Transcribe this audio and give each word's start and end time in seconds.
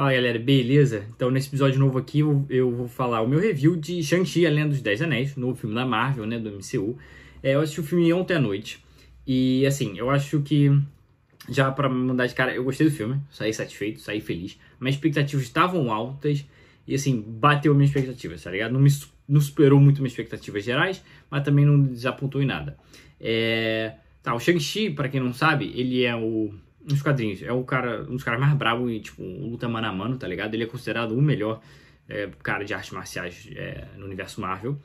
Fala 0.00 0.14
galera, 0.14 0.38
beleza? 0.38 1.04
Então 1.14 1.30
nesse 1.30 1.48
episódio 1.48 1.78
novo 1.78 1.98
aqui 1.98 2.20
eu, 2.20 2.70
vou 2.70 2.88
falar 2.88 3.20
o 3.20 3.28
meu 3.28 3.38
review 3.38 3.76
de 3.76 4.02
Shang-Chi, 4.02 4.46
a 4.46 4.50
Lenda 4.50 4.70
dos 4.70 4.80
Dez 4.80 5.02
Anéis, 5.02 5.36
novo 5.36 5.54
filme 5.54 5.74
da 5.74 5.84
Marvel, 5.84 6.24
né, 6.24 6.38
do 6.38 6.48
MCU. 6.50 6.96
É, 7.42 7.54
eu 7.54 7.60
assisti 7.60 7.80
o 7.80 7.84
filme 7.84 8.10
ontem 8.10 8.32
à 8.32 8.40
noite 8.40 8.82
e 9.26 9.66
assim, 9.66 9.98
eu 9.98 10.08
acho 10.08 10.40
que 10.40 10.70
já 11.50 11.70
para 11.70 11.86
mudar 11.86 12.26
de 12.26 12.34
cara, 12.34 12.54
eu 12.54 12.64
gostei 12.64 12.88
do 12.88 12.94
filme, 12.94 13.20
saí 13.30 13.52
satisfeito, 13.52 14.00
saí 14.00 14.22
feliz. 14.22 14.58
Minhas 14.80 14.94
expectativas 14.94 15.44
estavam 15.44 15.92
altas 15.92 16.46
e 16.86 16.94
assim, 16.94 17.20
bateu 17.20 17.74
minhas 17.74 17.90
expectativas, 17.90 18.42
tá 18.42 18.50
ligado? 18.50 18.72
Não, 18.72 18.80
me, 18.80 18.88
não 19.28 19.38
superou 19.38 19.78
muito 19.78 19.98
minhas 19.98 20.12
expectativas 20.12 20.64
gerais, 20.64 21.04
mas 21.30 21.44
também 21.44 21.66
não 21.66 21.78
desapontou 21.78 22.42
em 22.42 22.46
nada. 22.46 22.74
É... 23.20 23.96
Tá, 24.22 24.34
o 24.34 24.40
Shang-Chi, 24.40 24.88
pra 24.88 25.10
quem 25.10 25.20
não 25.20 25.34
sabe, 25.34 25.70
ele 25.76 26.04
é 26.06 26.16
o 26.16 26.54
nos 26.88 27.02
quadrinhos, 27.02 27.42
é 27.42 27.52
o 27.52 27.62
cara, 27.64 28.02
um 28.02 28.14
dos 28.14 28.24
caras 28.24 28.40
mais 28.40 28.54
bravos 28.54 28.90
e, 28.90 29.00
tipo, 29.00 29.22
luta 29.22 29.68
mano 29.68 29.86
a 29.86 29.92
mano, 29.92 30.16
tá 30.16 30.26
ligado? 30.26 30.54
Ele 30.54 30.64
é 30.64 30.66
considerado 30.66 31.12
o 31.12 31.20
melhor 31.20 31.60
é, 32.08 32.28
cara 32.42 32.64
de 32.64 32.74
artes 32.74 32.90
marciais 32.90 33.48
é, 33.54 33.86
no 33.96 34.06
universo 34.06 34.40
Marvel. 34.40 34.78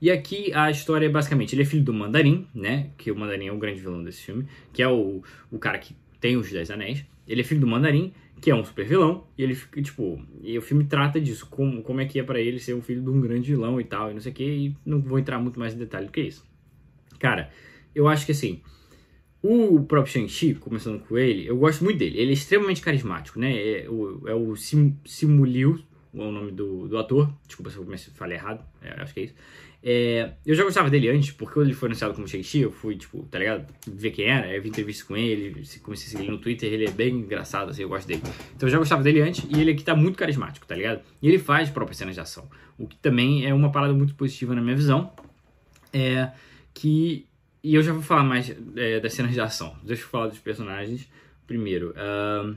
E 0.00 0.10
aqui 0.10 0.52
a 0.52 0.70
história 0.70 1.06
é 1.06 1.08
basicamente, 1.08 1.54
ele 1.54 1.62
é 1.62 1.64
filho 1.64 1.84
do 1.84 1.92
Mandarim, 1.92 2.48
né? 2.54 2.90
Que 2.98 3.12
o 3.12 3.16
Mandarim 3.16 3.46
é 3.46 3.52
o 3.52 3.58
grande 3.58 3.80
vilão 3.80 4.02
desse 4.02 4.22
filme, 4.22 4.46
que 4.72 4.82
é 4.82 4.88
o, 4.88 5.22
o 5.50 5.58
cara 5.58 5.78
que 5.78 5.94
tem 6.20 6.36
os 6.36 6.50
Dez 6.50 6.70
Anéis. 6.70 7.04
Ele 7.28 7.40
é 7.40 7.44
filho 7.44 7.60
do 7.60 7.66
Mandarim, 7.68 8.12
que 8.40 8.50
é 8.50 8.54
um 8.54 8.64
super 8.64 8.84
vilão, 8.84 9.24
e 9.38 9.44
ele 9.44 9.54
fica, 9.54 9.80
tipo, 9.80 10.20
e 10.42 10.58
o 10.58 10.62
filme 10.62 10.82
trata 10.84 11.20
disso, 11.20 11.46
como, 11.48 11.82
como 11.82 12.00
é 12.00 12.04
que 12.04 12.18
é 12.18 12.24
para 12.24 12.40
ele 12.40 12.58
ser 12.58 12.74
um 12.74 12.82
filho 12.82 13.00
de 13.00 13.08
um 13.08 13.20
grande 13.20 13.48
vilão 13.48 13.80
e 13.80 13.84
tal, 13.84 14.10
e 14.10 14.14
não 14.14 14.20
sei 14.20 14.32
o 14.32 14.34
que, 14.34 14.44
e 14.44 14.76
não 14.84 15.00
vou 15.00 15.20
entrar 15.20 15.38
muito 15.38 15.60
mais 15.60 15.72
em 15.74 15.78
detalhe 15.78 16.06
do 16.06 16.12
que 16.12 16.20
isso. 16.20 16.44
Cara, 17.20 17.50
eu 17.94 18.08
acho 18.08 18.26
que 18.26 18.32
assim, 18.32 18.60
o 19.42 19.82
próprio 19.82 20.12
Shang-Chi, 20.12 20.54
começando 20.54 21.00
com 21.00 21.18
ele, 21.18 21.46
eu 21.46 21.56
gosto 21.56 21.82
muito 21.82 21.98
dele. 21.98 22.18
Ele 22.18 22.30
é 22.30 22.34
extremamente 22.34 22.80
carismático, 22.80 23.40
né? 23.40 23.82
É 23.82 23.90
o, 23.90 24.28
é 24.28 24.34
o 24.34 24.54
Sim, 24.54 24.96
Simu 25.04 25.44
Liu, 25.44 25.80
é 26.14 26.20
o 26.20 26.30
nome 26.30 26.52
do, 26.52 26.86
do 26.86 26.96
ator. 26.96 27.32
Desculpa 27.46 27.70
se 27.70 27.78
eu 27.78 28.14
falei 28.14 28.36
errado, 28.36 28.64
é, 28.80 29.00
acho 29.02 29.12
que 29.12 29.20
é 29.20 29.22
isso. 29.24 29.34
É, 29.84 30.34
eu 30.46 30.54
já 30.54 30.62
gostava 30.62 30.88
dele 30.88 31.08
antes, 31.08 31.32
porque 31.32 31.54
quando 31.54 31.66
ele 31.66 31.74
foi 31.74 31.88
anunciado 31.88 32.14
como 32.14 32.28
Shang-Chi, 32.28 32.60
eu 32.60 32.70
fui, 32.70 32.94
tipo, 32.94 33.24
tá 33.24 33.38
ligado? 33.40 33.66
Ver 33.88 34.12
quem 34.12 34.26
era, 34.26 34.54
eu 34.54 34.62
vi 34.62 34.68
entrevista 34.68 35.04
com 35.04 35.16
ele, 35.16 35.64
comecei 35.82 36.06
a 36.06 36.18
seguir 36.18 36.30
no 36.30 36.38
Twitter, 36.38 36.72
ele 36.72 36.86
é 36.86 36.90
bem 36.92 37.16
engraçado, 37.16 37.70
assim, 37.70 37.82
eu 37.82 37.88
gosto 37.88 38.06
dele. 38.06 38.22
Então 38.54 38.68
eu 38.68 38.72
já 38.72 38.78
gostava 38.78 39.02
dele 39.02 39.20
antes, 39.20 39.44
e 39.50 39.60
ele 39.60 39.72
aqui 39.72 39.82
tá 39.82 39.96
muito 39.96 40.16
carismático, 40.16 40.64
tá 40.64 40.76
ligado? 40.76 41.00
E 41.20 41.26
ele 41.26 41.40
faz 41.40 41.68
próprias 41.68 41.96
cenas 41.96 42.14
de 42.14 42.20
ação, 42.20 42.48
o 42.78 42.86
que 42.86 42.96
também 42.96 43.44
é 43.44 43.52
uma 43.52 43.72
parada 43.72 43.92
muito 43.92 44.14
positiva 44.14 44.54
na 44.54 44.62
minha 44.62 44.76
visão. 44.76 45.12
É 45.92 46.30
que 46.72 47.26
e 47.62 47.74
eu 47.74 47.82
já 47.82 47.92
vou 47.92 48.02
falar 48.02 48.24
mais 48.24 48.54
é, 48.76 49.00
das 49.00 49.14
cenas 49.14 49.32
de 49.32 49.40
ação. 49.40 49.76
Deixa 49.82 50.02
eu 50.02 50.08
falar 50.08 50.28
dos 50.28 50.38
personagens 50.38 51.08
primeiro. 51.46 51.94
Uh... 51.96 52.56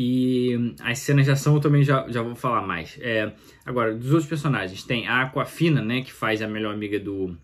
E 0.00 0.76
as 0.80 1.00
cenas 1.00 1.24
de 1.24 1.32
ação 1.32 1.56
eu 1.56 1.60
também 1.60 1.82
já, 1.82 2.08
já 2.08 2.22
vou 2.22 2.36
falar 2.36 2.64
mais. 2.64 2.96
É, 3.00 3.32
agora, 3.66 3.92
dos 3.92 4.12
outros 4.12 4.28
personagens, 4.28 4.84
tem 4.84 5.08
a 5.08 5.22
Aquafina, 5.22 5.82
né, 5.82 6.02
que 6.02 6.12
faz 6.12 6.40
a 6.40 6.46
melhor 6.46 6.72
amiga 6.72 7.00
do, 7.00 7.36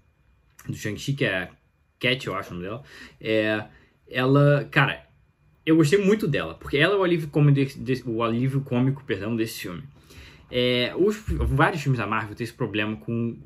do 0.69 0.76
Shang-Chi, 0.76 1.14
que 1.14 1.24
é 1.24 1.42
a 1.42 1.48
Cat, 1.98 2.24
eu 2.24 2.36
acho 2.36 2.50
o 2.50 2.54
nome 2.54 2.66
dela. 2.66 2.84
É, 3.20 3.64
ela, 4.08 4.69
cara, 4.70 5.04
eu 5.64 5.76
gostei 5.76 5.98
muito 5.98 6.26
dela, 6.28 6.54
porque 6.54 6.76
ela 6.76 6.94
é 6.94 6.96
o 6.96 7.02
alívio 7.02 7.28
cômico, 7.28 7.70
o 8.06 8.22
alívio 8.22 8.60
cômico 8.60 9.02
perdão, 9.04 9.34
desse 9.34 9.60
filme. 9.60 9.82
É, 10.50 10.92
os, 10.96 11.16
vários 11.26 11.82
filmes 11.82 11.98
da 11.98 12.06
Marvel 12.06 12.34
têm 12.34 12.44
esse 12.44 12.52
problema 12.52 12.96
com, 12.96 13.36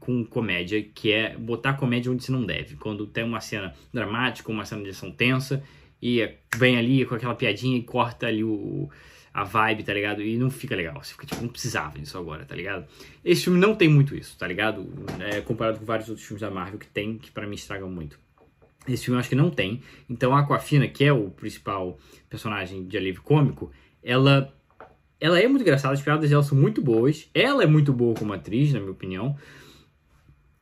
com 0.00 0.24
comédia, 0.24 0.82
que 0.82 1.12
é 1.12 1.36
botar 1.36 1.74
comédia 1.74 2.10
onde 2.10 2.24
se 2.24 2.32
não 2.32 2.44
deve. 2.44 2.76
Quando 2.76 3.06
tem 3.06 3.24
uma 3.24 3.40
cena 3.40 3.74
dramática, 3.92 4.50
uma 4.50 4.64
cena 4.64 4.82
de 4.82 4.90
ação 4.90 5.10
tensa, 5.10 5.62
e 6.02 6.28
vem 6.56 6.76
ali 6.76 7.04
com 7.04 7.14
aquela 7.14 7.34
piadinha 7.34 7.78
e 7.78 7.82
corta 7.82 8.26
ali 8.26 8.42
o, 8.42 8.88
a 9.32 9.44
vibe, 9.44 9.84
tá 9.84 9.94
ligado? 9.94 10.22
E 10.22 10.36
não 10.36 10.50
fica 10.50 10.74
legal. 10.74 11.02
Você 11.02 11.12
fica 11.12 11.26
tipo, 11.26 11.42
não 11.42 11.48
precisava 11.48 11.98
disso 11.98 12.18
agora, 12.18 12.44
tá 12.44 12.54
ligado? 12.54 12.86
Esse 13.24 13.44
filme 13.44 13.58
não 13.58 13.74
tem 13.74 13.88
muito 13.88 14.16
isso, 14.16 14.36
tá 14.36 14.46
ligado? 14.46 14.86
É, 15.20 15.40
comparado 15.40 15.78
com 15.78 15.84
vários 15.84 16.08
outros 16.08 16.26
filmes 16.26 16.40
da 16.40 16.50
Marvel 16.50 16.78
que 16.78 16.88
tem, 16.88 17.18
que 17.18 17.30
para 17.30 17.46
mim 17.46 17.54
estragam 17.54 17.90
muito. 17.90 18.18
Esse 18.88 19.04
filme 19.04 19.16
eu 19.16 19.20
acho 19.20 19.28
que 19.28 19.34
não 19.34 19.50
tem. 19.50 19.82
Então 20.08 20.34
a 20.34 20.40
Aquafina, 20.40 20.88
que 20.88 21.04
é 21.04 21.12
o 21.12 21.30
principal 21.30 21.98
personagem 22.28 22.86
de 22.86 22.96
alívio 22.96 23.22
cômico, 23.22 23.70
ela 24.02 24.52
ela 25.20 25.40
é 25.40 25.48
muito 25.48 25.62
engraçada, 25.62 25.94
as 25.94 26.02
piadas 26.02 26.30
dela 26.30 26.42
são 26.42 26.56
muito 26.56 26.80
boas. 26.80 27.28
Ela 27.34 27.64
é 27.64 27.66
muito 27.66 27.92
boa 27.92 28.14
como 28.14 28.32
atriz, 28.32 28.72
na 28.72 28.78
minha 28.78 28.92
opinião. 28.92 29.36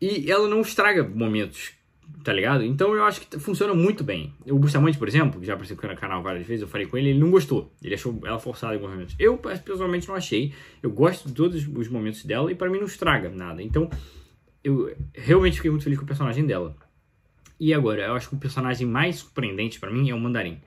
E 0.01 0.31
ela 0.31 0.49
não 0.49 0.61
estraga 0.61 1.05
momentos, 1.05 1.73
tá 2.25 2.33
ligado? 2.33 2.65
Então 2.65 2.95
eu 2.95 3.05
acho 3.05 3.21
que 3.21 3.39
funciona 3.39 3.75
muito 3.75 4.03
bem. 4.03 4.33
O 4.47 4.59
Bustamante, 4.59 4.99
por 4.99 5.09
exemplo, 5.09 5.41
que 5.41 5.47
já 5.47 5.55
apareceu 5.55 5.77
no 5.77 5.97
canal 5.97 6.23
várias 6.23 6.47
vezes, 6.47 6.63
eu 6.63 6.69
falei 6.69 6.87
com 6.87 6.97
ele, 6.97 7.11
ele 7.11 7.19
não 7.19 7.31
gostou. 7.31 7.73
Ele 7.83 7.95
achou 7.95 8.19
ela 8.25 8.39
forçada 8.39 8.73
em 8.73 8.77
alguns 8.77 8.93
momentos. 8.93 9.15
Eu, 9.19 9.37
pessoalmente, 9.37 10.09
não 10.09 10.15
achei. 10.15 10.55
Eu 10.83 10.91
gosto 10.91 11.29
de 11.29 11.35
todos 11.35 11.67
os 11.67 11.89
momentos 11.89 12.25
dela 12.25 12.51
e 12.51 12.55
para 12.55 12.71
mim 12.71 12.79
não 12.79 12.87
estraga 12.87 13.29
nada. 13.29 13.63
Então 13.63 13.91
eu 14.65 14.95
realmente 15.15 15.57
fiquei 15.57 15.71
muito 15.71 15.85
feliz 15.85 15.99
com 15.99 16.05
o 16.05 16.09
personagem 16.09 16.47
dela. 16.47 16.75
E 17.59 17.73
agora, 17.73 18.03
eu 18.03 18.15
acho 18.15 18.29
que 18.29 18.35
o 18.35 18.39
personagem 18.39 18.87
mais 18.87 19.17
surpreendente 19.17 19.81
para 19.81 19.91
mim 19.91 20.11
é 20.11 20.15
o 20.15 20.21
Mandarim, 20.21 20.61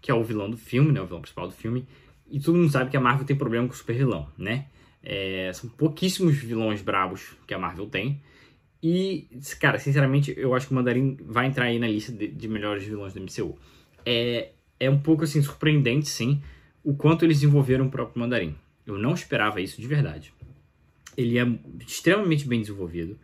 que 0.00 0.10
é 0.10 0.14
o 0.14 0.22
vilão 0.22 0.50
do 0.50 0.56
filme, 0.56 0.92
né? 0.92 1.00
O 1.00 1.06
vilão 1.06 1.22
principal 1.22 1.48
do 1.48 1.54
filme. 1.54 1.86
E 2.30 2.40
todo 2.40 2.56
mundo 2.56 2.70
sabe 2.70 2.90
que 2.90 2.96
a 2.96 3.00
Marvel 3.00 3.26
tem 3.26 3.36
problema 3.36 3.66
com 3.66 3.74
o 3.74 3.76
super 3.76 3.96
vilão, 3.96 4.28
né? 4.36 4.66
É, 5.02 5.50
são 5.54 5.68
pouquíssimos 5.70 6.36
vilões 6.36 6.82
bravos 6.82 7.36
que 7.46 7.54
a 7.54 7.58
Marvel 7.58 7.86
tem. 7.86 8.20
E, 8.82 9.28
cara, 9.60 9.78
sinceramente, 9.78 10.34
eu 10.36 10.54
acho 10.54 10.66
que 10.66 10.72
o 10.72 10.76
Mandarim 10.76 11.16
vai 11.24 11.46
entrar 11.46 11.64
aí 11.64 11.78
na 11.78 11.88
lista 11.88 12.12
de, 12.12 12.28
de 12.28 12.48
melhores 12.48 12.84
vilões 12.84 13.14
do 13.14 13.20
MCU. 13.20 13.58
É, 14.04 14.50
é 14.78 14.90
um 14.90 14.98
pouco, 14.98 15.24
assim, 15.24 15.40
surpreendente, 15.40 16.08
sim, 16.08 16.42
o 16.82 16.94
quanto 16.94 17.24
eles 17.24 17.40
desenvolveram 17.40 17.86
o 17.86 17.90
próprio 17.90 18.20
Mandarim. 18.20 18.54
Eu 18.86 18.98
não 18.98 19.14
esperava 19.14 19.60
isso 19.60 19.80
de 19.80 19.86
verdade. 19.86 20.34
Ele 21.16 21.38
é 21.38 21.46
extremamente 21.86 22.46
bem 22.46 22.60
desenvolvido. 22.60 23.18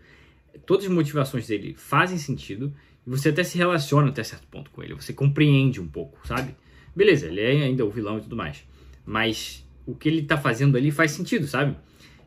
Todas 0.64 0.86
as 0.86 0.90
motivações 0.90 1.46
dele 1.46 1.74
fazem 1.74 2.16
sentido 2.16 2.74
você 3.06 3.30
até 3.30 3.42
se 3.42 3.56
relaciona 3.58 4.08
até 4.08 4.22
certo 4.22 4.46
ponto 4.48 4.70
com 4.70 4.82
ele, 4.82 4.94
você 4.94 5.12
compreende 5.12 5.80
um 5.80 5.88
pouco, 5.88 6.26
sabe? 6.26 6.54
Beleza, 6.94 7.26
ele 7.26 7.40
é 7.40 7.62
ainda 7.64 7.84
o 7.84 7.90
vilão 7.90 8.18
e 8.18 8.20
tudo 8.20 8.36
mais. 8.36 8.64
Mas 9.04 9.66
o 9.86 9.94
que 9.94 10.08
ele 10.08 10.22
tá 10.22 10.36
fazendo 10.36 10.76
ali 10.76 10.90
faz 10.90 11.12
sentido, 11.12 11.46
sabe? 11.46 11.76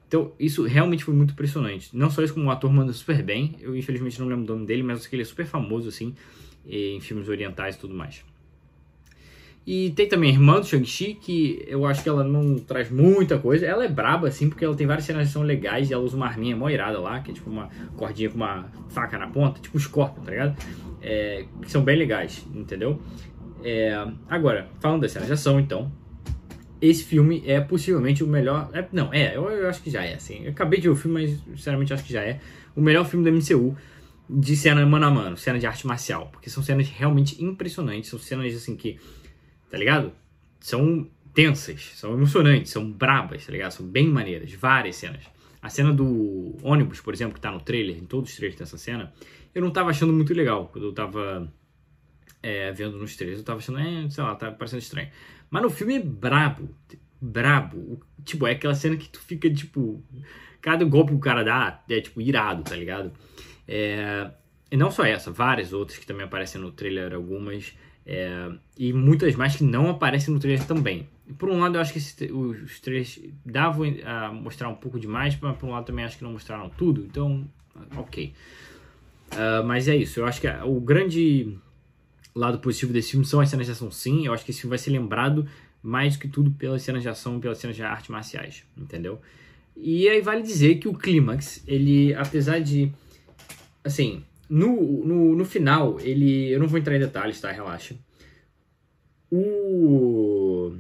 Então, 0.08 0.32
isso 0.40 0.64
realmente 0.64 1.04
foi 1.04 1.14
muito 1.14 1.32
impressionante. 1.32 1.90
Não 1.96 2.10
só 2.10 2.22
isso, 2.22 2.34
como 2.34 2.48
o 2.48 2.52
ator 2.52 2.72
manda 2.72 2.94
super 2.94 3.24
bem. 3.24 3.56
Eu, 3.60 3.76
infelizmente, 3.76 4.20
não 4.20 4.28
lembro 4.28 4.44
o 4.44 4.56
nome 4.56 4.68
dele, 4.68 4.84
mas 4.84 4.98
eu 4.98 5.02
sei 5.02 5.10
que 5.10 5.16
ele 5.16 5.24
é 5.24 5.26
super 5.26 5.46
famoso, 5.46 5.90
assim, 5.90 6.14
em 6.68 7.00
filmes 7.00 7.28
orientais 7.28 7.76
e 7.76 7.80
tudo 7.80 7.96
mais. 7.96 8.24
E 9.66 9.92
tem 9.92 10.10
também 10.10 10.30
a 10.30 10.34
irmã 10.34 10.60
do 10.60 10.66
Shang-Chi, 10.66 11.18
que 11.22 11.64
eu 11.68 11.86
acho 11.86 12.04
que 12.04 12.10
ela 12.10 12.24
não 12.24 12.60
traz 12.60 12.92
muita 12.92 13.40
coisa. 13.40 13.66
Ela 13.66 13.86
é 13.86 13.88
braba, 13.88 14.28
assim, 14.28 14.50
porque 14.50 14.66
ela 14.66 14.76
tem 14.76 14.86
várias 14.86 15.06
cenas 15.06 15.28
que 15.28 15.34
são 15.34 15.42
legais 15.42 15.90
e 15.90 15.94
ela 15.94 16.04
usa 16.04 16.18
uma 16.18 16.28
arminha 16.28 16.56
mó 16.56 16.70
irada 16.70 17.00
lá, 17.00 17.22
que 17.22 17.32
é 17.32 17.34
tipo 17.34 17.50
uma 17.50 17.70
cordinha 17.96 18.30
com 18.30 18.36
uma 18.36 18.66
faca 18.90 19.18
na 19.18 19.28
ponta, 19.28 19.62
tipo 19.62 19.78
um 19.78 19.80
Scorpion, 19.80 20.22
tá 20.24 20.32
ligado? 20.32 20.58
É, 21.02 21.46
que 21.62 21.72
são 21.72 21.82
bem 21.82 21.98
legais, 21.98 22.46
entendeu? 22.54 23.00
É, 23.64 24.06
agora, 24.30 24.68
falando 24.82 25.02
das 25.02 25.14
cenas 25.14 25.28
de 25.28 25.34
ação, 25.34 25.58
então, 25.58 25.90
esse 26.82 27.06
filme 27.06 27.42
é 27.48 27.62
possivelmente 27.62 28.22
o 28.22 28.28
melhor. 28.28 28.70
É, 28.74 28.86
não, 28.92 29.14
é, 29.14 29.38
eu, 29.38 29.50
eu, 29.50 29.70
acho 29.70 29.82
que 29.82 29.90
já 29.90 30.04
é, 30.04 30.16
assim. 30.16 30.44
Eu 30.44 30.52
acabei 30.52 30.82
de 30.82 30.90
ver 30.90 30.94
o 30.94 30.96
filme, 30.98 31.22
mas 31.22 31.40
sinceramente 31.58 31.94
acho 31.94 32.04
que 32.04 32.12
já 32.12 32.22
é 32.22 32.42
o 32.76 32.82
melhor 32.82 33.06
filme 33.06 33.24
do 33.24 33.34
MCU 33.34 33.78
de 34.30 34.56
cena 34.58 34.86
mano 34.86 35.06
a 35.06 35.12
mano, 35.12 35.38
cena 35.38 35.58
de 35.58 35.66
arte 35.66 35.88
marcial, 35.88 36.28
porque 36.32 36.50
são 36.50 36.62
cenas 36.62 36.90
realmente 36.90 37.42
impressionantes, 37.42 38.10
são 38.10 38.20
cenas 38.20 38.54
assim 38.54 38.76
que 38.76 38.98
tá 39.74 39.80
ligado? 39.80 40.14
São 40.60 41.10
tensas, 41.34 41.94
são 41.96 42.14
emocionantes, 42.14 42.72
são 42.72 42.92
brabas, 42.92 43.44
tá 43.44 43.52
ligado? 43.52 43.72
São 43.72 43.88
bem 43.88 44.08
maneiras, 44.08 44.54
várias 44.54 44.98
cenas. 44.98 45.24
A 45.60 45.68
cena 45.68 45.92
do 45.92 46.56
ônibus, 46.62 47.02
por 47.02 47.12
exemplo, 47.12 47.34
que 47.34 47.42
tá 47.42 47.52
no 47.52 47.60
trailer, 47.60 47.98
em 47.98 48.06
todos 48.06 48.30
os 48.30 48.36
trailers 48.36 48.60
dessa 48.60 48.78
cena, 48.78 49.12
eu 49.52 49.64
não 49.64 49.72
tava 49.72 49.90
achando 49.90 50.14
muito 50.14 50.32
legal 50.32 50.70
quando 50.72 50.86
eu 50.86 50.94
tava 50.94 51.52
é, 52.44 52.72
vendo 52.72 53.00
nos 53.00 53.16
trailers. 53.16 53.40
Eu 53.40 53.46
tava 53.46 53.58
achando, 53.58 53.80
é, 53.80 54.08
sei 54.12 54.24
lá, 54.24 54.36
tá 54.36 54.52
parecendo 54.52 54.84
estranho. 54.84 55.10
Mas 55.50 55.64
no 55.64 55.72
filme 55.72 55.96
é 55.96 56.00
brabo, 56.00 56.70
brabo. 57.20 58.00
Tipo, 58.24 58.46
é 58.46 58.52
aquela 58.52 58.76
cena 58.76 58.96
que 58.96 59.10
tu 59.10 59.20
fica, 59.22 59.52
tipo, 59.52 60.04
cada 60.62 60.86
golpe 60.86 61.14
que 61.14 61.18
o 61.18 61.20
cara 61.20 61.44
dá 61.44 61.84
é, 61.90 62.00
tipo, 62.00 62.22
irado, 62.22 62.62
tá 62.62 62.76
ligado? 62.76 63.12
É, 63.68 64.30
e 64.70 64.78
não 64.78 64.92
só 64.92 65.04
essa, 65.04 65.32
várias 65.32 65.74
outras 65.74 65.98
que 65.98 66.06
também 66.06 66.26
aparecem 66.26 66.62
no 66.62 66.72
trailer, 66.72 67.12
algumas. 67.16 67.74
É, 68.06 68.52
e 68.78 68.92
muitas 68.92 69.36
mais 69.36 69.56
que 69.56 69.64
não 69.64 69.90
aparecem 69.90 70.34
no 70.34 70.40
trailer 70.40 70.66
também. 70.66 71.08
Por 71.38 71.50
um 71.50 71.60
lado, 71.60 71.76
eu 71.76 71.82
acho 71.82 71.94
que 71.94 72.00
esse, 72.00 72.32
os 72.32 72.80
trailers 72.80 73.20
davam 73.46 73.86
a 74.06 74.32
mostrar 74.32 74.68
um 74.68 74.76
pouco 74.76 75.00
demais, 75.00 75.38
mas 75.42 75.58
por 75.58 75.68
um 75.68 75.72
lado 75.72 75.86
também 75.86 76.04
acho 76.04 76.18
que 76.18 76.24
não 76.24 76.34
mostraram 76.34 76.70
tudo, 76.70 77.06
então, 77.06 77.48
ok. 77.96 78.34
Uh, 79.32 79.64
mas 79.66 79.88
é 79.88 79.96
isso, 79.96 80.20
eu 80.20 80.26
acho 80.26 80.42
que 80.42 80.48
o 80.48 80.80
grande 80.80 81.58
lado 82.36 82.60
positivo 82.60 82.92
desse 82.92 83.12
filme 83.12 83.26
são 83.26 83.40
as 83.40 83.50
cenas 83.50 83.66
de 83.66 83.72
ação, 83.72 83.90
sim. 83.90 84.26
Eu 84.26 84.34
acho 84.34 84.44
que 84.44 84.52
esse 84.52 84.62
filme 84.62 84.72
vai 84.72 84.78
ser 84.78 84.92
lembrado 84.92 85.48
mais 85.82 86.16
do 86.16 86.20
que 86.20 86.28
tudo 86.28 86.52
pelas 86.52 86.82
cenas 86.82 87.02
de 87.02 87.10
ação 87.10 87.40
pelas 87.40 87.58
cenas 87.58 87.76
de 87.76 87.84
artes 87.84 88.10
marciais, 88.10 88.64
entendeu? 88.78 89.22
E 89.76 90.08
aí 90.08 90.22
vale 90.22 90.42
dizer 90.42 90.76
que 90.76 90.88
o 90.88 90.94
clímax, 90.94 91.64
ele, 91.68 92.14
apesar 92.14 92.60
de 92.60 92.92
assim, 93.84 94.24
no, 94.54 95.04
no, 95.04 95.36
no 95.36 95.46
final, 95.46 96.00
ele. 96.00 96.52
Eu 96.52 96.60
não 96.60 96.68
vou 96.68 96.78
entrar 96.78 96.96
em 96.96 97.00
detalhes, 97.00 97.42
tá? 97.42 97.52
Relaxa. 97.52 97.96
O. 99.32 100.76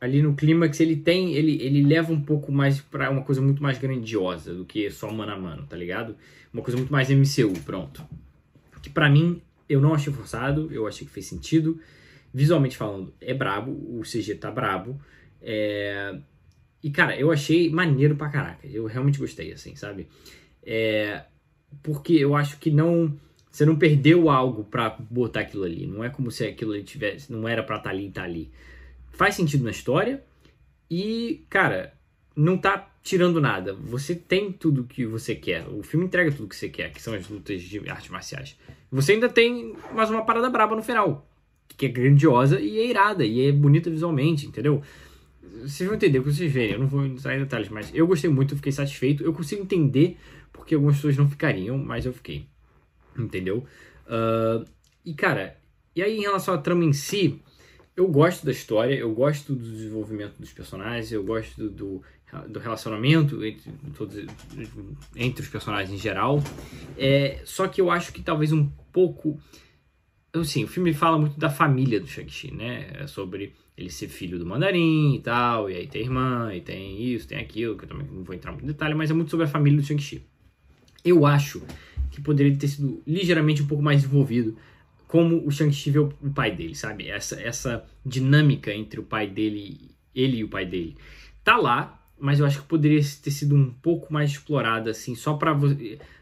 Ali 0.00 0.22
no 0.22 0.36
clímax, 0.36 0.78
ele 0.78 0.94
tem. 0.94 1.34
Ele, 1.34 1.60
ele 1.60 1.82
leva 1.82 2.12
um 2.12 2.20
pouco 2.20 2.52
mais 2.52 2.80
para 2.80 3.10
uma 3.10 3.22
coisa 3.22 3.42
muito 3.42 3.60
mais 3.60 3.76
grandiosa 3.76 4.54
do 4.54 4.64
que 4.64 4.88
só 4.88 5.12
mano 5.12 5.32
a 5.32 5.36
mano, 5.36 5.66
tá 5.66 5.76
ligado? 5.76 6.14
Uma 6.52 6.62
coisa 6.62 6.76
muito 6.78 6.92
mais 6.92 7.10
MCU, 7.10 7.58
pronto. 7.64 8.06
Que 8.80 8.88
para 8.88 9.10
mim, 9.10 9.42
eu 9.68 9.80
não 9.80 9.92
achei 9.92 10.12
forçado, 10.12 10.72
eu 10.72 10.86
achei 10.86 11.04
que 11.04 11.12
fez 11.12 11.26
sentido. 11.26 11.80
Visualmente 12.32 12.76
falando, 12.76 13.12
é 13.20 13.34
brabo, 13.34 13.72
o 13.72 14.02
CG 14.02 14.36
tá 14.36 14.48
brabo. 14.48 15.00
É... 15.42 16.16
E, 16.84 16.88
cara, 16.88 17.18
eu 17.18 17.32
achei 17.32 17.68
maneiro 17.68 18.14
pra 18.14 18.28
caraca. 18.28 18.64
Eu 18.68 18.86
realmente 18.86 19.18
gostei, 19.18 19.50
assim, 19.50 19.74
sabe? 19.74 20.06
É, 20.62 21.24
porque 21.82 22.14
eu 22.14 22.34
acho 22.34 22.58
que 22.58 22.70
não. 22.70 23.14
Você 23.50 23.64
não 23.64 23.76
perdeu 23.76 24.30
algo 24.30 24.64
para 24.64 24.90
botar 25.10 25.40
aquilo 25.40 25.64
ali. 25.64 25.86
Não 25.86 26.04
é 26.04 26.10
como 26.10 26.30
se 26.30 26.44
aquilo 26.44 26.72
ali 26.72 26.82
tivesse. 26.82 27.32
Não 27.32 27.48
era 27.48 27.62
pra 27.62 27.76
estar 27.76 27.90
tá 27.90 27.94
ali 27.94 28.06
e 28.06 28.10
tá 28.10 28.22
ali. 28.22 28.50
Faz 29.12 29.34
sentido 29.34 29.64
na 29.64 29.70
história. 29.70 30.22
E, 30.90 31.44
cara, 31.48 31.92
não 32.36 32.56
tá 32.56 32.88
tirando 33.02 33.40
nada. 33.40 33.74
Você 33.74 34.14
tem 34.14 34.52
tudo 34.52 34.84
que 34.84 35.04
você 35.06 35.34
quer. 35.34 35.66
O 35.68 35.82
filme 35.82 36.06
entrega 36.06 36.30
tudo 36.30 36.48
que 36.48 36.54
você 36.56 36.68
quer, 36.68 36.92
que 36.92 37.02
são 37.02 37.14
as 37.14 37.28
lutas 37.28 37.62
de 37.62 37.88
artes 37.88 38.10
marciais. 38.10 38.56
Você 38.92 39.12
ainda 39.12 39.28
tem 39.28 39.74
mais 39.92 40.10
uma 40.10 40.24
parada 40.24 40.48
braba 40.50 40.76
no 40.76 40.82
final. 40.82 41.26
Que 41.76 41.86
é 41.86 41.88
grandiosa 41.88 42.60
e 42.60 42.78
é 42.78 42.86
irada. 42.86 43.24
E 43.24 43.46
é 43.46 43.50
bonita 43.50 43.90
visualmente, 43.90 44.46
entendeu? 44.46 44.82
Vocês 45.62 45.86
vão 45.86 45.96
entender 45.96 46.18
o 46.20 46.22
que 46.22 46.32
vocês 46.32 46.52
verem. 46.52 46.74
Eu 46.74 46.80
não 46.80 46.86
vou 46.86 47.04
entrar 47.04 47.34
em 47.34 47.40
detalhes, 47.40 47.68
mas 47.70 47.90
eu 47.94 48.06
gostei 48.06 48.30
muito, 48.30 48.54
eu 48.54 48.56
fiquei 48.56 48.72
satisfeito. 48.72 49.24
Eu 49.24 49.32
consigo 49.32 49.62
entender 49.62 50.16
porque 50.58 50.74
algumas 50.74 50.96
pessoas 50.96 51.16
não 51.16 51.28
ficariam, 51.28 51.78
mas 51.78 52.04
eu 52.04 52.12
fiquei. 52.12 52.46
Entendeu? 53.16 53.64
Uh, 54.06 54.68
e 55.04 55.14
cara, 55.14 55.56
e 55.96 56.02
aí 56.02 56.18
em 56.18 56.22
relação 56.22 56.52
à 56.52 56.58
trama 56.58 56.84
em 56.84 56.92
si, 56.92 57.40
eu 57.96 58.06
gosto 58.06 58.44
da 58.44 58.52
história, 58.52 58.94
eu 58.94 59.12
gosto 59.12 59.54
do 59.54 59.72
desenvolvimento 59.72 60.38
dos 60.38 60.52
personagens, 60.52 61.10
eu 61.10 61.24
gosto 61.24 61.68
do, 61.68 62.02
do 62.48 62.58
relacionamento 62.60 63.44
entre, 63.44 63.72
todos, 63.96 64.16
entre 65.16 65.42
os 65.42 65.48
personagens 65.48 65.92
em 65.92 66.00
geral. 66.00 66.42
É, 66.96 67.40
só 67.44 67.66
que 67.66 67.80
eu 67.80 67.90
acho 67.90 68.12
que 68.12 68.22
talvez 68.22 68.52
um 68.52 68.68
pouco. 68.92 69.40
Assim, 70.32 70.62
o 70.62 70.68
filme 70.68 70.92
fala 70.92 71.18
muito 71.18 71.40
da 71.40 71.50
família 71.50 71.98
do 71.98 72.06
Shang-Chi, 72.06 72.52
né? 72.52 72.90
É 72.94 73.06
sobre 73.06 73.54
ele 73.76 73.90
ser 73.90 74.08
filho 74.08 74.38
do 74.38 74.46
mandarim 74.46 75.14
e 75.14 75.20
tal, 75.20 75.70
e 75.70 75.74
aí 75.74 75.86
tem 75.86 76.02
irmã, 76.02 76.54
e 76.54 76.60
tem 76.60 77.02
isso, 77.02 77.26
tem 77.26 77.38
aquilo, 77.38 77.76
que 77.76 77.84
eu 77.84 77.88
também 77.88 78.06
não 78.06 78.22
vou 78.22 78.34
entrar 78.34 78.52
muito 78.52 78.64
em 78.64 78.68
detalhe, 78.68 78.94
mas 78.94 79.10
é 79.10 79.14
muito 79.14 79.30
sobre 79.30 79.46
a 79.46 79.48
família 79.48 79.80
do 79.80 79.86
Shang-Chi. 79.86 80.24
Eu 81.04 81.24
acho 81.24 81.62
que 82.10 82.20
poderia 82.20 82.56
ter 82.56 82.68
sido 82.68 83.02
ligeiramente 83.06 83.62
um 83.62 83.66
pouco 83.66 83.82
mais 83.82 84.02
desenvolvido 84.02 84.56
como 85.06 85.46
o 85.46 85.50
Shang-Chi 85.50 85.90
vê 85.90 85.98
o 85.98 86.10
pai 86.34 86.54
dele, 86.54 86.74
sabe? 86.74 87.08
Essa, 87.08 87.40
essa 87.40 87.84
dinâmica 88.04 88.72
entre 88.72 89.00
o 89.00 89.02
pai 89.02 89.26
dele, 89.26 89.90
ele 90.14 90.38
e 90.38 90.44
o 90.44 90.48
pai 90.48 90.66
dele. 90.66 90.96
Tá 91.42 91.56
lá, 91.56 91.98
mas 92.20 92.38
eu 92.38 92.46
acho 92.46 92.60
que 92.60 92.68
poderia 92.68 93.00
ter 93.00 93.30
sido 93.30 93.56
um 93.56 93.70
pouco 93.70 94.12
mais 94.12 94.30
explorada, 94.30 94.90
assim, 94.90 95.14
só 95.14 95.34
para 95.34 95.56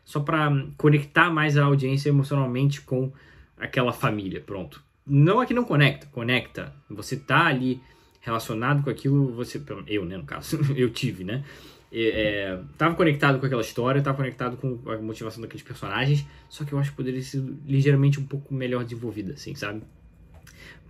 só 0.04 0.20
para 0.20 0.52
conectar 0.76 1.30
mais 1.30 1.58
a 1.58 1.64
audiência 1.64 2.08
emocionalmente 2.08 2.80
com 2.80 3.12
aquela 3.58 3.92
família, 3.92 4.40
pronto. 4.40 4.80
Não 5.04 5.42
é 5.42 5.46
que 5.46 5.54
não 5.54 5.64
conecta, 5.64 6.06
conecta. 6.12 6.72
Você 6.88 7.16
tá 7.16 7.46
ali 7.46 7.80
relacionado 8.20 8.84
com 8.84 8.90
aquilo, 8.90 9.32
você, 9.32 9.60
eu, 9.88 10.04
né, 10.04 10.16
no 10.16 10.24
caso, 10.24 10.60
eu 10.76 10.90
tive, 10.90 11.24
né? 11.24 11.44
É, 11.92 12.58
tava 12.76 12.94
conectado 12.94 13.38
com 13.38 13.46
aquela 13.46 13.62
história, 13.62 14.02
tava 14.02 14.16
conectado 14.16 14.56
com 14.56 14.80
a 14.90 14.98
motivação 14.98 15.40
daqueles 15.40 15.62
personagens, 15.62 16.26
só 16.48 16.64
que 16.64 16.72
eu 16.72 16.78
acho 16.78 16.90
que 16.90 16.96
poderia 16.96 17.22
ser 17.22 17.42
ligeiramente 17.66 18.18
um 18.18 18.24
pouco 18.24 18.52
melhor 18.52 18.84
desenvolvida, 18.84 19.34
assim, 19.34 19.54
sabe? 19.54 19.82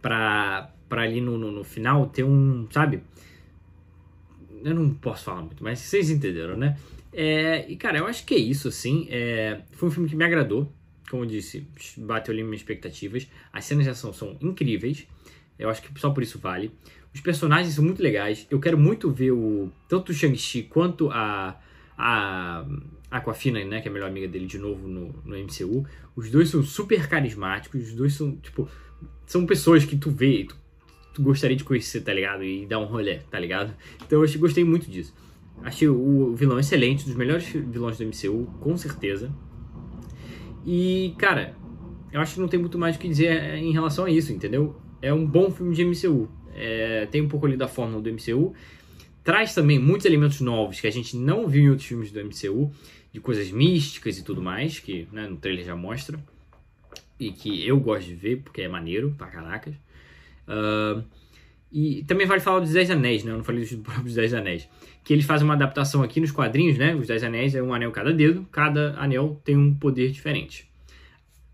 Pra, 0.00 0.70
pra 0.88 1.02
ali 1.02 1.20
no, 1.20 1.37
no, 1.37 1.52
no 1.52 1.64
final 1.64 2.06
ter 2.06 2.25
um, 2.25 2.66
sabe? 2.70 3.02
Eu 4.64 4.75
não 4.75 4.90
posso 4.94 5.25
falar 5.25 5.43
muito, 5.43 5.62
mas 5.62 5.78
vocês 5.78 6.10
entenderam, 6.10 6.56
né? 6.56 6.76
É, 7.12 7.70
e 7.70 7.76
cara, 7.76 7.99
eu 7.99 8.06
acho 8.06 8.26
que 8.26 8.34
é 8.34 8.38
isso, 8.38 8.69
assim. 8.69 9.06
É, 9.10 9.60
foi 9.72 9.88
um 9.88 9.92
filme 9.92 10.08
que 10.08 10.16
me 10.16 10.25
agradou, 10.25 10.70
como 11.10 11.22
eu 11.22 11.26
disse, 11.26 11.66
bateu 11.96 12.32
ali 12.32 12.42
minhas 12.42 12.60
expectativas. 12.60 13.26
As 13.52 13.64
cenas 13.64 13.84
de 13.84 13.90
ação 13.90 14.12
são 14.12 14.37
incríveis, 14.40 15.06
eu 15.58 15.68
acho 15.68 15.82
que 15.82 16.00
só 16.00 16.10
por 16.10 16.22
isso 16.22 16.38
vale. 16.38 16.72
Os 17.14 17.20
personagens 17.20 17.74
são 17.74 17.84
muito 17.84 18.02
legais. 18.02 18.46
Eu 18.50 18.60
quero 18.60 18.78
muito 18.78 19.10
ver 19.10 19.32
o 19.32 19.70
tanto 19.88 20.12
o 20.12 20.14
Shang-Chi 20.14 20.64
quanto 20.64 21.10
a 21.10 21.58
a 21.98 22.66
Aquafina, 23.10 23.64
né, 23.64 23.80
que 23.80 23.88
é 23.88 23.90
a 23.90 23.94
melhor 23.94 24.08
amiga 24.08 24.28
dele 24.28 24.46
de 24.46 24.58
novo 24.58 24.86
no, 24.86 25.14
no 25.24 25.36
MCU. 25.38 25.86
Os 26.14 26.30
dois 26.30 26.50
são 26.50 26.62
super 26.62 27.08
carismáticos, 27.08 27.88
os 27.88 27.94
dois 27.94 28.12
são 28.12 28.36
tipo 28.36 28.68
são 29.24 29.46
pessoas 29.46 29.84
que 29.84 29.96
tu 29.96 30.10
vê, 30.10 30.44
tu, 30.46 30.56
tu 31.14 31.22
gostaria 31.22 31.56
de 31.56 31.64
conhecer, 31.64 32.02
tá 32.02 32.12
ligado? 32.12 32.44
E 32.44 32.66
dar 32.66 32.78
um 32.78 32.84
rolê, 32.84 33.18
tá 33.30 33.38
ligado? 33.38 33.74
Então 34.04 34.22
eu 34.22 34.38
gostei 34.38 34.64
muito 34.64 34.90
disso. 34.90 35.14
Achei 35.62 35.88
o 35.88 36.34
vilão 36.34 36.58
excelente, 36.58 37.04
dos 37.04 37.14
melhores 37.14 37.46
vilões 37.46 37.96
do 37.96 38.04
MCU, 38.04 38.46
com 38.60 38.76
certeza. 38.76 39.32
E, 40.64 41.14
cara, 41.18 41.56
eu 42.12 42.20
acho 42.20 42.34
que 42.34 42.40
não 42.40 42.48
tem 42.48 42.60
muito 42.60 42.78
mais 42.78 42.96
o 42.96 42.98
que 42.98 43.08
dizer 43.08 43.54
em 43.54 43.72
relação 43.72 44.04
a 44.04 44.10
isso, 44.10 44.32
entendeu? 44.32 44.76
É 45.06 45.12
um 45.12 45.26
bom 45.26 45.50
filme 45.50 45.74
de 45.74 45.84
MCU 45.84 46.28
é, 46.56 47.06
tem 47.06 47.20
um 47.20 47.28
pouco 47.28 47.46
ali 47.46 47.56
da 47.56 47.68
fórmula 47.68 48.02
do 48.02 48.10
MCU. 48.10 48.54
Traz 49.22 49.54
também 49.54 49.78
muitos 49.78 50.06
elementos 50.06 50.40
novos 50.40 50.80
que 50.80 50.86
a 50.86 50.90
gente 50.90 51.16
não 51.16 51.46
viu 51.46 51.64
em 51.64 51.68
outros 51.70 51.86
filmes 51.86 52.10
do 52.10 52.24
MCU, 52.24 52.72
de 53.12 53.20
coisas 53.20 53.50
místicas 53.50 54.18
e 54.18 54.24
tudo 54.24 54.40
mais, 54.40 54.78
que 54.78 55.06
né, 55.12 55.28
no 55.28 55.36
trailer 55.36 55.64
já 55.64 55.76
mostra. 55.76 56.18
E 57.18 57.30
que 57.32 57.66
eu 57.66 57.78
gosto 57.78 58.06
de 58.06 58.14
ver, 58.14 58.42
porque 58.42 58.62
é 58.62 58.68
maneiro 58.68 59.14
pra 59.16 59.26
caracas. 59.26 59.74
Uh, 60.46 61.02
e 61.72 62.04
também 62.04 62.26
vale 62.26 62.40
falar 62.40 62.60
dos 62.60 62.72
Dez 62.72 62.90
Anéis, 62.90 63.24
né? 63.24 63.32
Eu 63.32 63.38
não 63.38 63.44
falei 63.44 63.62
dos 63.62 63.72
próprios 63.82 64.14
Dez 64.14 64.32
Anéis. 64.32 64.68
Que 65.02 65.12
eles 65.12 65.24
fazem 65.24 65.44
uma 65.44 65.54
adaptação 65.54 66.02
aqui 66.02 66.20
nos 66.20 66.30
quadrinhos, 66.30 66.78
né? 66.78 66.94
Os 66.94 67.08
Dez 67.08 67.22
Anéis 67.24 67.54
é 67.54 67.62
um 67.62 67.74
anel 67.74 67.90
cada 67.90 68.12
dedo, 68.12 68.46
cada 68.52 68.98
anel 68.98 69.40
tem 69.44 69.56
um 69.56 69.74
poder 69.74 70.10
diferente. 70.10 70.68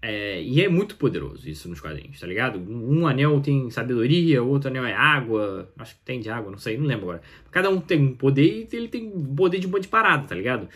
É, 0.05 0.43
e 0.43 0.61
é 0.61 0.69
muito 0.69 0.97
poderoso 0.97 1.49
isso 1.49 1.69
nos 1.69 1.81
quadrinhos, 1.81 2.19
tá 2.19 2.27
ligado? 2.27 2.59
Um 2.59 3.07
anel 3.07 3.41
tem 3.41 3.71
sabedoria, 3.71 4.43
outro 4.43 4.69
anel 4.69 4.85
é 4.85 4.93
água, 4.93 5.73
acho 5.79 5.95
que 5.95 6.01
tem 6.05 6.19
de 6.19 6.29
água, 6.29 6.51
não 6.51 6.59
sei, 6.59 6.77
não 6.77 6.87
lembro 6.87 7.05
agora. 7.05 7.23
Cada 7.53 7.71
um 7.71 7.81
tem 7.81 8.01
um 8.01 8.17
poder 8.17 8.67
e 8.71 8.77
ele 8.77 8.89
tem 8.89 9.09
poder 9.37 9.61
de 9.61 9.69
um 9.69 9.71
monte 9.71 9.83
de 9.83 9.89
parada, 9.89 10.27
tá 10.27 10.35
ligado? 10.35 10.69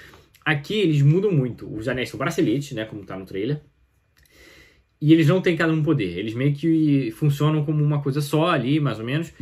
Aqui 0.44 0.74
eles 0.74 1.02
mudam 1.02 1.32
muito. 1.32 1.68
Os 1.68 1.88
anéis 1.88 2.08
são 2.08 2.18
braceletes, 2.18 2.70
né, 2.70 2.84
como 2.84 3.04
tá 3.04 3.18
no 3.18 3.26
trailer. 3.26 3.60
E 5.00 5.12
eles 5.12 5.26
não 5.26 5.42
têm 5.42 5.56
cada 5.56 5.72
um 5.72 5.82
poder, 5.82 6.16
eles 6.16 6.32
meio 6.32 6.54
que 6.54 7.10
funcionam 7.10 7.64
como 7.64 7.82
uma 7.82 8.00
coisa 8.00 8.20
só 8.20 8.50
ali, 8.50 8.78
mais 8.78 9.00
ou 9.00 9.04
menos. 9.04 9.32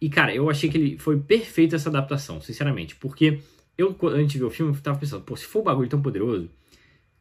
E 0.00 0.10
cara, 0.10 0.34
eu 0.34 0.50
achei 0.50 0.68
que 0.68 0.76
ele 0.76 0.98
foi 0.98 1.16
perfeito 1.20 1.76
essa 1.76 1.88
adaptação, 1.88 2.40
sinceramente, 2.40 2.96
porque 2.96 3.38
eu, 3.78 3.96
antes 4.08 4.32
de 4.32 4.38
ver 4.40 4.44
o 4.44 4.50
filme, 4.50 4.74
eu 4.74 4.80
tava 4.80 4.98
pensando, 4.98 5.22
pô, 5.22 5.36
se 5.36 5.44
for 5.44 5.60
um 5.60 5.64
bagulho 5.64 5.88
tão 5.88 6.02
poderoso, 6.02 6.50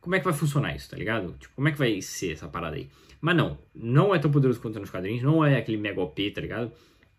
como 0.02 0.16
é 0.16 0.20
que 0.20 0.26
vai 0.26 0.34
funcionar 0.34 0.76
isso, 0.76 0.90
tá 0.90 0.98
ligado? 0.98 1.36
Tipo, 1.40 1.56
como 1.56 1.68
é 1.68 1.72
que 1.72 1.78
vai 1.78 2.02
ser 2.02 2.34
essa 2.34 2.48
parada 2.48 2.76
aí? 2.76 2.90
Mas 3.22 3.36
não, 3.36 3.58
não 3.76 4.16
é 4.16 4.20
tão 4.20 4.32
poderoso 4.32 4.62
quanto 4.62 4.80
nos 4.80 4.90
quadrinhos, 4.90 5.22
não 5.22 5.44
é 5.44 5.58
aquele 5.58 5.78
mega 5.78 6.00
OP, 6.00 6.32
tá 6.32 6.42
ligado? 6.42 6.72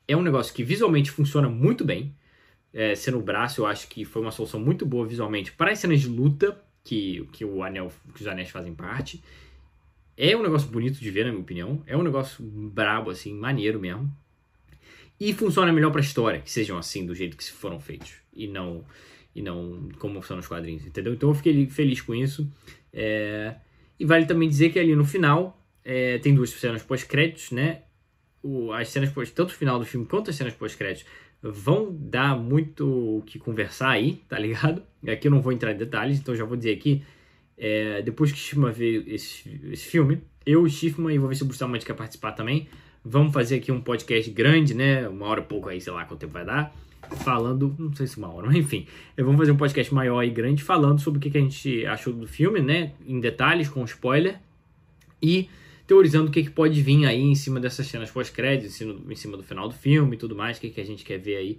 É 0.08 0.16
um 0.16 0.22
negócio 0.22 0.54
que 0.54 0.64
visualmente 0.64 1.10
funciona 1.10 1.48
muito 1.48 1.84
bem. 1.84 2.14
É, 2.72 2.94
sendo 2.94 3.18
o 3.18 3.22
braço, 3.22 3.60
eu 3.60 3.66
acho 3.66 3.88
que 3.88 4.04
foi 4.04 4.22
uma 4.22 4.30
solução 4.30 4.58
muito 4.60 4.86
boa 4.86 5.06
visualmente 5.06 5.52
para 5.52 5.72
as 5.72 5.78
cenas 5.78 6.00
de 6.00 6.08
luta 6.08 6.60
que, 6.84 7.28
que 7.32 7.44
o 7.44 7.62
anel, 7.62 7.92
que 8.14 8.22
os 8.22 8.26
anéis 8.26 8.50
fazem 8.50 8.74
parte. 8.74 9.22
É 10.16 10.36
um 10.36 10.42
negócio 10.42 10.68
bonito 10.68 10.98
de 10.98 11.10
ver, 11.10 11.24
na 11.24 11.30
minha 11.30 11.42
opinião. 11.42 11.82
É 11.86 11.96
um 11.96 12.02
negócio 12.02 12.44
brabo, 12.44 13.10
assim, 13.10 13.34
maneiro 13.34 13.80
mesmo. 13.80 14.10
E 15.18 15.34
funciona 15.34 15.72
melhor 15.72 15.90
pra 15.90 16.00
história, 16.00 16.40
que 16.40 16.50
sejam 16.50 16.78
assim, 16.78 17.04
do 17.04 17.14
jeito 17.14 17.36
que 17.36 17.44
foram 17.50 17.78
feitos. 17.78 18.14
E 18.32 18.46
não 18.46 18.84
e 19.34 19.42
não 19.42 19.88
como 19.98 20.22
são 20.22 20.36
nos 20.36 20.46
quadrinhos, 20.46 20.84
entendeu? 20.86 21.14
Então 21.14 21.28
eu 21.28 21.34
fiquei 21.34 21.66
feliz 21.68 22.00
com 22.00 22.14
isso. 22.14 22.50
É... 22.92 23.54
E 23.98 24.04
vale 24.04 24.26
também 24.26 24.48
dizer 24.48 24.70
que 24.70 24.78
ali 24.78 24.94
no 24.94 25.04
final 25.04 25.62
é, 25.84 26.18
tem 26.18 26.34
duas 26.34 26.50
cenas 26.50 26.82
pós-créditos, 26.82 27.50
né? 27.50 27.82
O, 28.42 28.72
as 28.72 28.88
cenas 28.88 29.10
pós, 29.10 29.30
tanto 29.30 29.50
o 29.50 29.54
final 29.54 29.78
do 29.78 29.84
filme 29.84 30.06
quanto 30.06 30.30
as 30.30 30.36
cenas 30.36 30.54
pós-créditos 30.54 31.04
vão 31.42 31.94
dar 31.94 32.38
muito 32.38 33.18
o 33.18 33.22
que 33.22 33.38
conversar 33.38 33.90
aí, 33.90 34.22
tá 34.28 34.38
ligado? 34.38 34.82
Aqui 35.06 35.28
eu 35.28 35.30
não 35.30 35.40
vou 35.40 35.52
entrar 35.52 35.72
em 35.72 35.76
detalhes, 35.76 36.18
então 36.18 36.34
já 36.34 36.44
vou 36.44 36.56
dizer 36.56 36.72
aqui. 36.72 37.02
É, 37.56 38.00
depois 38.02 38.32
que 38.32 38.38
Schiffman 38.38 38.72
ver 38.72 39.06
esse, 39.06 39.60
esse 39.70 39.86
filme, 39.86 40.22
eu, 40.46 40.66
Schiffman, 40.66 41.14
e 41.14 41.18
vou 41.18 41.28
ver 41.28 41.34
se 41.34 41.42
o 41.42 41.46
Bustamante 41.46 41.84
quer 41.84 41.94
participar 41.94 42.32
também. 42.32 42.68
Vamos 43.04 43.32
fazer 43.32 43.56
aqui 43.56 43.70
um 43.70 43.80
podcast 43.80 44.30
grande, 44.30 44.74
né? 44.74 45.06
Uma 45.08 45.26
hora 45.26 45.40
e 45.40 45.44
pouco 45.44 45.68
aí, 45.68 45.80
sei 45.80 45.92
lá 45.92 46.04
quanto 46.04 46.20
tempo 46.20 46.32
vai 46.32 46.44
dar 46.44 46.74
falando, 47.22 47.74
não 47.78 47.94
sei 47.94 48.06
se 48.06 48.16
uma 48.18 48.32
hora, 48.32 48.46
mas 48.46 48.56
enfim, 48.56 48.86
vamos 49.16 49.36
fazer 49.36 49.52
um 49.52 49.56
podcast 49.56 49.92
maior 49.92 50.22
e 50.22 50.30
grande 50.30 50.62
falando 50.62 51.00
sobre 51.00 51.18
o 51.18 51.20
que, 51.20 51.36
a 51.36 51.40
gente 51.40 51.84
achou 51.86 52.12
do 52.12 52.26
filme, 52.26 52.60
né, 52.60 52.92
em 53.06 53.18
detalhes, 53.20 53.68
com 53.68 53.84
spoiler, 53.84 54.38
e 55.22 55.48
teorizando 55.86 56.28
o 56.28 56.30
que, 56.30 56.42
que 56.44 56.50
pode 56.50 56.80
vir 56.82 57.04
aí 57.06 57.20
em 57.20 57.34
cima 57.34 57.58
dessas 57.58 57.86
cenas 57.86 58.10
pós-créditos, 58.10 58.80
em 58.80 59.16
cima 59.16 59.36
do 59.36 59.42
final 59.42 59.68
do 59.68 59.74
filme 59.74 60.14
e 60.14 60.18
tudo 60.18 60.36
mais, 60.36 60.58
o 60.58 60.60
que, 60.60 60.70
que 60.70 60.80
a 60.80 60.84
gente 60.84 61.04
quer 61.04 61.18
ver 61.18 61.36
aí 61.36 61.58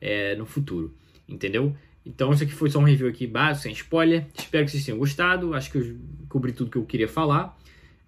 é, 0.00 0.36
no 0.36 0.46
futuro, 0.46 0.94
entendeu? 1.28 1.74
Então, 2.06 2.32
isso 2.32 2.42
aqui 2.42 2.52
foi 2.52 2.70
só 2.70 2.78
um 2.78 2.84
review 2.84 3.08
aqui 3.08 3.26
básico, 3.26 3.62
sem 3.62 3.72
spoiler. 3.72 4.26
Espero 4.38 4.64
que 4.64 4.70
vocês 4.70 4.84
tenham 4.84 4.98
gostado. 4.98 5.54
Acho 5.54 5.72
que 5.72 5.78
eu 5.78 5.96
cobri 6.28 6.52
tudo 6.52 6.70
que 6.70 6.76
eu 6.76 6.84
queria 6.84 7.08
falar. 7.08 7.58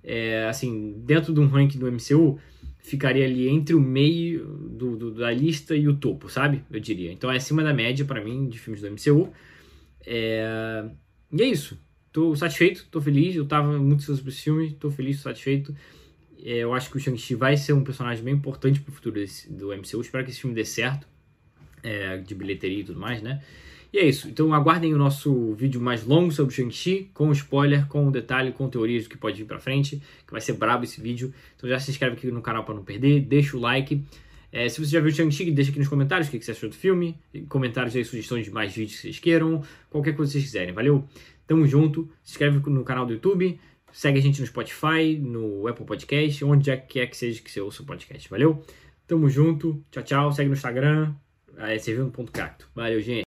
É, 0.04 0.46
assim, 0.48 1.02
dentro 1.04 1.32
de 1.32 1.40
um 1.40 1.48
ranking 1.48 1.78
do 1.78 1.90
MCU, 1.90 2.38
ficaria 2.86 3.24
ali 3.24 3.48
entre 3.48 3.74
o 3.74 3.80
meio 3.80 4.46
do, 4.46 4.96
do, 4.96 5.10
da 5.10 5.32
lista 5.32 5.74
e 5.74 5.88
o 5.88 5.96
topo, 5.96 6.28
sabe? 6.28 6.62
Eu 6.70 6.78
diria. 6.78 7.10
Então 7.10 7.30
é 7.30 7.36
acima 7.36 7.64
da 7.64 7.74
média 7.74 8.04
para 8.04 8.22
mim 8.22 8.48
de 8.48 8.60
filmes 8.60 8.80
do 8.80 8.88
MCU. 8.88 9.32
É... 10.06 10.84
E 11.32 11.42
é 11.42 11.46
isso. 11.46 11.76
Tô 12.12 12.36
satisfeito, 12.36 12.86
tô 12.88 13.00
feliz. 13.00 13.34
Eu 13.34 13.44
tava 13.44 13.76
muito 13.76 14.02
ansioso 14.02 14.22
esse 14.28 14.42
filme, 14.42 14.70
tô 14.70 14.88
feliz, 14.88 15.16
tô 15.16 15.24
satisfeito. 15.24 15.74
É, 16.40 16.58
eu 16.58 16.72
acho 16.72 16.88
que 16.88 16.96
o 16.96 17.00
Shang-Chi 17.00 17.34
vai 17.34 17.56
ser 17.56 17.72
um 17.72 17.82
personagem 17.82 18.22
bem 18.22 18.34
importante 18.34 18.78
pro 18.78 18.92
futuro 18.92 19.16
desse, 19.16 19.52
do 19.52 19.76
MCU. 19.76 20.00
Espero 20.00 20.24
que 20.24 20.30
esse 20.30 20.40
filme 20.40 20.54
dê 20.54 20.64
certo. 20.64 21.08
É, 21.82 22.18
de 22.18 22.34
bilheteria 22.36 22.80
e 22.80 22.84
tudo 22.84 23.00
mais, 23.00 23.20
né? 23.20 23.42
E 23.96 23.98
é 23.98 24.04
isso. 24.06 24.28
Então 24.28 24.52
aguardem 24.52 24.92
o 24.92 24.98
nosso 24.98 25.54
vídeo 25.54 25.80
mais 25.80 26.04
longo 26.04 26.30
sobre 26.30 26.54
Shang-Chi, 26.54 27.10
com 27.14 27.32
spoiler, 27.32 27.86
com 27.86 28.10
detalhe, 28.10 28.52
com 28.52 28.68
teorias 28.68 29.04
do 29.04 29.08
que 29.08 29.16
pode 29.16 29.38
vir 29.38 29.46
pra 29.46 29.58
frente, 29.58 30.02
que 30.26 30.30
vai 30.30 30.40
ser 30.42 30.52
brabo 30.52 30.84
esse 30.84 31.00
vídeo. 31.00 31.32
Então 31.56 31.66
já 31.66 31.80
se 31.80 31.90
inscreve 31.92 32.14
aqui 32.14 32.30
no 32.30 32.42
canal 32.42 32.62
para 32.62 32.74
não 32.74 32.84
perder, 32.84 33.20
deixa 33.20 33.56
o 33.56 33.60
like. 33.60 34.04
É, 34.52 34.68
se 34.68 34.84
você 34.84 34.90
já 34.90 35.00
viu 35.00 35.10
Shang-Chi, 35.10 35.50
deixa 35.50 35.70
aqui 35.70 35.78
nos 35.78 35.88
comentários 35.88 36.28
o 36.28 36.30
que 36.30 36.38
você 36.38 36.50
achou 36.50 36.68
do 36.68 36.74
filme. 36.74 37.16
Comentários 37.48 37.96
aí, 37.96 38.04
sugestões 38.04 38.44
de 38.44 38.50
mais 38.50 38.76
vídeos 38.76 38.96
que 38.96 39.00
vocês 39.00 39.18
queiram. 39.18 39.62
Qualquer 39.88 40.14
coisa 40.14 40.30
que 40.30 40.40
vocês 40.40 40.44
quiserem, 40.44 40.74
valeu? 40.74 41.02
Tamo 41.46 41.66
junto. 41.66 42.06
Se 42.22 42.32
inscreve 42.32 42.58
no 42.68 42.84
canal 42.84 43.06
do 43.06 43.14
YouTube. 43.14 43.58
Segue 43.92 44.18
a 44.18 44.22
gente 44.22 44.42
no 44.42 44.46
Spotify, 44.46 45.16
no 45.18 45.66
Apple 45.66 45.86
Podcast, 45.86 46.44
onde 46.44 46.70
é 46.70 46.76
que 46.76 47.00
é 47.00 47.06
que 47.06 47.16
seja 47.16 47.40
que 47.40 47.50
você 47.50 47.62
ouça 47.62 47.82
o 47.82 47.86
podcast, 47.86 48.28
valeu? 48.28 48.62
Tamo 49.06 49.30
junto. 49.30 49.82
Tchau, 49.90 50.02
tchau. 50.02 50.32
Segue 50.32 50.50
no 50.50 50.54
Instagram, 50.54 51.14
é, 51.56 51.78
servindo.cacto. 51.78 52.68
Valeu, 52.74 53.00
gente. 53.00 53.24